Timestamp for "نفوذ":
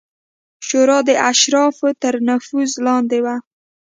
2.27-2.71